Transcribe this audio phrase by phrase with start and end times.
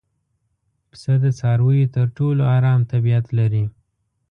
[0.89, 3.63] پسه د څارویو تر ټولو ارام طبیعت لري.